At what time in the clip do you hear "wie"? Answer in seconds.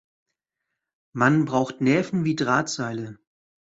2.25-2.35